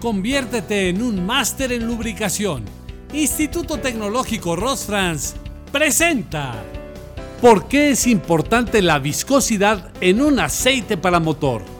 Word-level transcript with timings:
Conviértete 0.00 0.90
en 0.90 1.02
un 1.02 1.26
máster 1.26 1.72
en 1.72 1.84
lubricación. 1.84 2.64
Instituto 3.12 3.78
Tecnológico 3.78 4.54
Rosfrans 4.54 5.34
presenta. 5.72 6.54
¿Por 7.40 7.66
qué 7.66 7.90
es 7.90 8.06
importante 8.06 8.80
la 8.80 9.00
viscosidad 9.00 9.90
en 10.00 10.22
un 10.22 10.38
aceite 10.38 10.96
para 10.96 11.18
motor? 11.18 11.77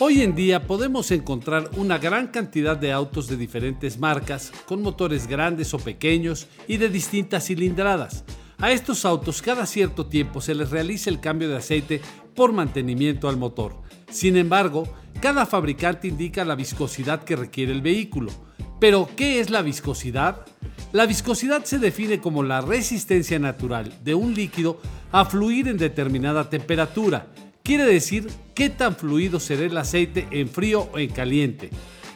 Hoy 0.00 0.22
en 0.22 0.36
día 0.36 0.64
podemos 0.64 1.10
encontrar 1.10 1.70
una 1.76 1.98
gran 1.98 2.28
cantidad 2.28 2.76
de 2.76 2.92
autos 2.92 3.26
de 3.26 3.36
diferentes 3.36 3.98
marcas, 3.98 4.52
con 4.64 4.80
motores 4.80 5.26
grandes 5.26 5.74
o 5.74 5.78
pequeños 5.78 6.46
y 6.68 6.76
de 6.76 6.88
distintas 6.88 7.46
cilindradas. 7.46 8.24
A 8.58 8.70
estos 8.70 9.04
autos 9.04 9.42
cada 9.42 9.66
cierto 9.66 10.06
tiempo 10.06 10.40
se 10.40 10.54
les 10.54 10.70
realiza 10.70 11.10
el 11.10 11.18
cambio 11.18 11.48
de 11.48 11.56
aceite 11.56 12.00
por 12.36 12.52
mantenimiento 12.52 13.28
al 13.28 13.38
motor. 13.38 13.74
Sin 14.08 14.36
embargo, 14.36 14.84
cada 15.20 15.46
fabricante 15.46 16.06
indica 16.06 16.44
la 16.44 16.54
viscosidad 16.54 17.24
que 17.24 17.34
requiere 17.34 17.72
el 17.72 17.82
vehículo. 17.82 18.30
Pero, 18.78 19.10
¿qué 19.16 19.40
es 19.40 19.50
la 19.50 19.62
viscosidad? 19.62 20.46
La 20.92 21.06
viscosidad 21.06 21.64
se 21.64 21.80
define 21.80 22.20
como 22.20 22.44
la 22.44 22.60
resistencia 22.60 23.40
natural 23.40 23.92
de 24.04 24.14
un 24.14 24.32
líquido 24.32 24.80
a 25.10 25.24
fluir 25.24 25.66
en 25.66 25.76
determinada 25.76 26.48
temperatura 26.48 27.26
quiere 27.68 27.84
decir 27.84 28.26
qué 28.54 28.70
tan 28.70 28.96
fluido 28.96 29.38
será 29.38 29.64
el 29.64 29.76
aceite 29.76 30.26
en 30.30 30.48
frío 30.48 30.88
o 30.90 30.98
en 30.98 31.10
caliente. 31.10 31.68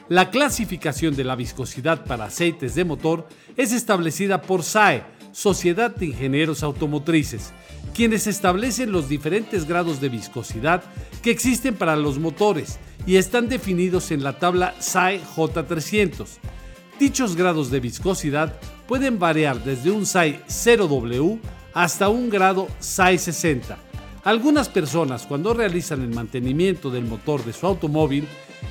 La 0.08 0.30
clasificación 0.30 1.14
de 1.14 1.24
la 1.24 1.36
viscosidad 1.36 2.06
para 2.06 2.24
aceites 2.24 2.74
de 2.74 2.86
motor 2.86 3.28
es 3.58 3.74
establecida 3.74 4.40
por 4.40 4.62
SAE, 4.62 5.02
Sociedad 5.30 5.94
de 5.94 6.06
Ingenieros 6.06 6.62
Automotrices, 6.62 7.52
quienes 7.92 8.26
establecen 8.26 8.92
los 8.92 9.10
diferentes 9.10 9.68
grados 9.68 10.00
de 10.00 10.08
viscosidad 10.08 10.84
que 11.20 11.30
existen 11.30 11.74
para 11.74 11.96
los 11.96 12.18
motores 12.18 12.78
y 13.06 13.16
están 13.16 13.50
definidos 13.50 14.10
en 14.10 14.24
la 14.24 14.38
tabla 14.38 14.74
SAE 14.78 15.20
J300. 15.36 16.28
Dichos 16.98 17.36
grados 17.36 17.70
de 17.70 17.80
viscosidad 17.80 18.58
pueden 18.88 19.18
variar 19.18 19.62
desde 19.62 19.90
un 19.90 20.06
SAE 20.06 20.40
0W 20.48 21.38
hasta 21.74 22.08
un 22.08 22.30
grado 22.30 22.68
SAE 22.78 23.18
60 23.18 23.91
algunas 24.24 24.68
personas 24.68 25.26
cuando 25.26 25.54
realizan 25.54 26.02
el 26.02 26.10
mantenimiento 26.10 26.90
del 26.90 27.04
motor 27.04 27.44
de 27.44 27.52
su 27.52 27.66
automóvil 27.66 28.26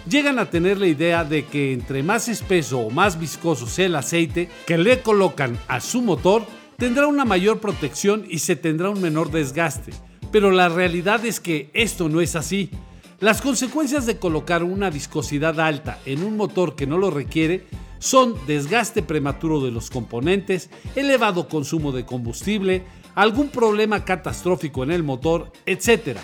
llegan 0.10 0.40
a 0.40 0.50
tener 0.50 0.80
la 0.80 0.88
idea 0.88 1.24
de 1.24 1.46
que 1.46 1.74
entre 1.74 2.04
más 2.04 2.28
espeso 2.28 2.80
o 2.80 2.90
más 2.90 3.20
viscoso 3.20 3.68
sea 3.68 3.88
el 3.88 3.96
aceite 3.96 4.50
que 4.66 4.78
le 4.78 5.02
colocan 5.02 5.58
a 5.68 5.82
su 5.82 6.02
motor, 6.02 6.46
tendrá 6.78 7.08
una 7.08 7.26
mayor 7.26 7.60
protección 7.60 8.26
y 8.30 8.40
se 8.40 8.56
tendrá 8.56 8.90
un 8.90 9.02
menor 9.02 9.32
desgaste. 9.32 9.92
Pero 10.32 10.52
la 10.52 10.70
realidad 10.70 11.26
es 11.26 11.40
que 11.40 11.70
esto 11.74 12.08
no 12.08 12.22
es 12.22 12.36
así. 12.36 12.72
Las 13.20 13.42
consecuencias 13.42 14.06
de 14.06 14.18
colocar 14.18 14.64
una 14.64 14.90
viscosidad 14.90 15.60
alta 15.60 16.00
en 16.06 16.24
un 16.24 16.38
motor 16.38 16.76
que 16.76 16.88
no 16.88 16.98
lo 16.98 17.12
requiere 17.12 17.68
son 18.00 18.34
desgaste 18.48 19.04
prematuro 19.04 19.62
de 19.62 19.70
los 19.70 19.92
componentes, 19.92 20.72
elevado 20.96 21.48
consumo 21.48 21.92
de 21.92 22.04
combustible, 22.04 22.84
algún 23.16 23.50
problema 23.50 24.06
catastrófico 24.06 24.84
en 24.84 24.92
el 24.92 25.04
motor, 25.04 25.52
etc. 25.66 26.18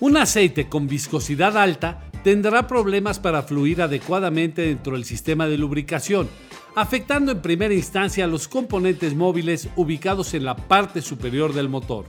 Un 0.00 0.16
aceite 0.16 0.68
con 0.68 0.86
viscosidad 0.86 1.56
alta 1.56 2.02
tendrá 2.22 2.66
problemas 2.66 3.18
para 3.18 3.42
fluir 3.42 3.80
adecuadamente 3.80 4.62
dentro 4.62 4.94
del 4.94 5.04
sistema 5.04 5.46
de 5.46 5.58
lubricación, 5.58 6.28
afectando 6.74 7.32
en 7.32 7.40
primera 7.40 7.72
instancia 7.72 8.24
a 8.24 8.28
los 8.28 8.48
componentes 8.48 9.14
móviles 9.14 9.68
ubicados 9.76 10.34
en 10.34 10.44
la 10.44 10.56
parte 10.56 11.02
superior 11.02 11.54
del 11.54 11.68
motor. 11.68 12.06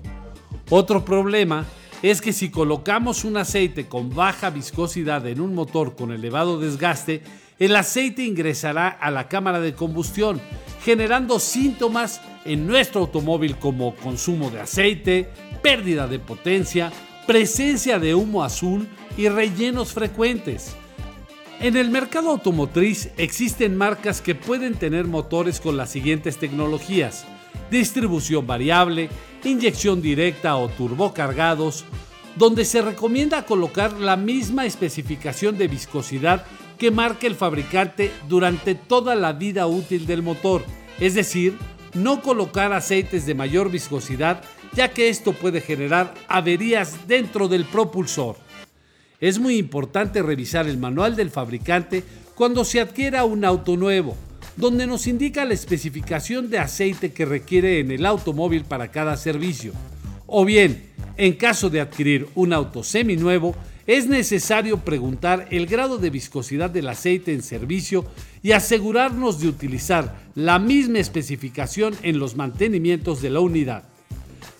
Otro 0.70 1.06
problema 1.06 1.66
es 2.02 2.22
que 2.22 2.34
si 2.34 2.50
colocamos 2.50 3.24
un 3.24 3.38
aceite 3.38 3.88
con 3.88 4.14
baja 4.14 4.50
viscosidad 4.50 5.26
en 5.28 5.40
un 5.40 5.56
motor 5.56 5.96
con 5.96 6.12
elevado 6.12 6.60
desgaste, 6.60 7.24
el 7.60 7.76
aceite 7.76 8.24
ingresará 8.24 8.88
a 8.88 9.10
la 9.10 9.28
cámara 9.28 9.60
de 9.60 9.74
combustión, 9.74 10.40
generando 10.84 11.40
síntomas 11.40 12.22
en 12.48 12.66
nuestro 12.66 13.02
automóvil 13.02 13.58
como 13.58 13.94
consumo 13.96 14.50
de 14.50 14.62
aceite, 14.62 15.30
pérdida 15.62 16.08
de 16.08 16.18
potencia, 16.18 16.92
presencia 17.28 18.00
de 18.00 18.16
humo 18.16 18.44
azul 18.44 18.88
y 19.18 19.28
rellenos 19.28 19.92
frecuentes. 19.92 20.76
En 21.60 21.76
el 21.76 21.90
mercado 21.90 22.30
automotriz 22.30 23.10
existen 23.18 23.76
marcas 23.76 24.22
que 24.22 24.36
pueden 24.36 24.76
tener 24.76 25.06
motores 25.06 25.60
con 25.60 25.76
las 25.76 25.90
siguientes 25.90 26.38
tecnologías. 26.38 27.26
Distribución 27.70 28.48
variable, 28.48 29.10
inyección 29.44 30.02
directa 30.02 30.56
o 30.56 30.70
turbocargados, 30.70 31.84
donde 32.36 32.64
se 32.64 32.82
recomienda 32.82 33.46
colocar 33.46 33.94
la 33.94 34.16
misma 34.16 34.66
especificación 34.66 35.58
de 35.58 35.68
viscosidad 35.68 36.46
que 36.78 36.92
marque 36.92 37.28
el 37.28 37.36
fabricante 37.36 38.12
durante 38.30 38.76
toda 38.76 39.16
la 39.16 39.34
vida 39.34 39.66
útil 39.66 40.06
del 40.06 40.22
motor, 40.22 40.64
es 41.00 41.16
decir, 41.16 41.58
no 41.94 42.22
colocar 42.22 42.74
aceites 42.74 43.26
de 43.26 43.34
mayor 43.34 43.70
viscosidad 43.72 44.44
ya 44.74 44.90
que 44.92 45.10
esto 45.10 45.34
puede 45.34 45.62
generar 45.62 46.14
averías 46.28 47.08
dentro 47.08 47.48
del 47.48 47.66
propulsor. 47.66 48.36
Es 49.20 49.40
muy 49.40 49.58
importante 49.58 50.22
revisar 50.22 50.68
el 50.68 50.78
manual 50.78 51.16
del 51.16 51.32
fabricante 51.32 52.04
cuando 52.36 52.64
se 52.64 52.80
adquiera 52.80 53.26
un 53.26 53.44
auto 53.44 53.76
nuevo, 53.76 54.16
donde 54.56 54.86
nos 54.86 55.08
indica 55.08 55.46
la 55.46 55.56
especificación 55.56 56.50
de 56.50 56.60
aceite 56.60 57.12
que 57.12 57.26
requiere 57.26 57.80
en 57.80 57.90
el 57.92 58.06
automóvil 58.06 58.64
para 58.66 58.92
cada 58.92 59.18
servicio. 59.18 59.74
O 60.28 60.46
bien, 60.46 60.92
en 61.18 61.34
caso 61.34 61.70
de 61.70 61.82
adquirir 61.82 62.28
un 62.36 62.54
auto 62.54 62.84
seminuevo, 62.84 63.56
es 63.88 64.08
necesario 64.08 64.80
preguntar 64.80 65.48
el 65.50 65.66
grado 65.66 65.98
de 65.98 66.10
viscosidad 66.10 66.70
del 66.70 66.90
aceite 66.90 67.34
en 67.34 67.42
servicio 67.42 68.06
y 68.44 68.52
asegurarnos 68.52 69.40
de 69.40 69.48
utilizar 69.48 70.28
la 70.36 70.60
misma 70.60 71.00
especificación 71.00 71.96
en 72.04 72.20
los 72.20 72.36
mantenimientos 72.36 73.22
de 73.22 73.30
la 73.30 73.40
unidad. 73.40 73.84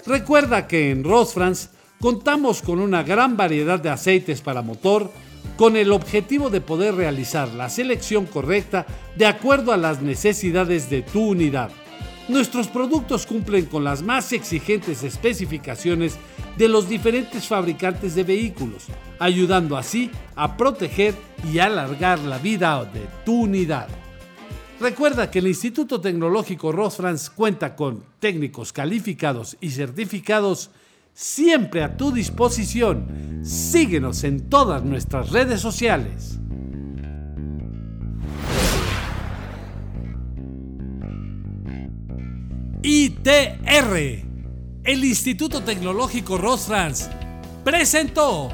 Recuerda 0.06 0.68
que 0.68 0.92
en 0.92 1.04
Rosfrans 1.04 1.72
contamos 2.00 2.62
con 2.62 2.80
una 2.80 3.04
gran 3.04 3.36
variedad 3.36 3.80
de 3.80 3.90
aceites 3.90 4.42
para 4.42 4.62
motor 4.62 5.12
con 5.58 5.76
el 5.76 5.92
objetivo 5.92 6.50
de 6.50 6.62
poder 6.62 6.96
realizar 6.96 7.50
la 7.50 7.70
selección 7.70 8.26
correcta 8.26 8.86
de 9.18 9.26
acuerdo 9.26 9.74
a 9.74 9.78
las 9.78 10.02
necesidades 10.02 10.90
de 10.90 11.02
tu 11.02 11.32
unidad. 11.32 11.72
Nuestros 12.28 12.68
productos 12.68 13.26
cumplen 13.26 13.68
con 13.68 13.86
las 13.86 14.04
más 14.04 14.34
exigentes 14.34 15.02
especificaciones 15.04 16.18
de 16.58 16.68
los 16.68 16.90
diferentes 16.90 17.48
fabricantes 17.48 18.16
de 18.16 18.24
vehículos, 18.24 18.88
ayudando 19.18 19.78
así 19.78 20.12
a 20.36 20.58
proteger 20.58 21.16
y 21.50 21.60
alargar 21.60 22.20
la 22.20 22.38
vida 22.38 22.84
de 22.84 23.08
tu 23.24 23.44
unidad. 23.44 23.88
Recuerda 24.80 25.32
que 25.32 25.40
el 25.40 25.48
Instituto 25.48 26.02
Tecnológico 26.02 26.72
Rosfrans 26.74 27.30
cuenta 27.30 27.76
con 27.76 28.04
técnicos 28.20 28.74
calificados 28.74 29.56
y 29.62 29.72
certificados 29.72 30.70
siempre 31.14 31.82
a 31.82 31.96
tu 31.96 32.12
disposición. 32.12 33.40
Síguenos 33.44 34.24
en 34.26 34.50
todas 34.50 34.84
nuestras 34.84 35.32
redes 35.32 35.62
sociales. 35.62 36.40
ITR, 42.90 44.24
el 44.86 45.04
Instituto 45.04 45.62
Tecnológico 45.62 46.38
Rosfrans, 46.38 47.10
presentó 47.66 48.48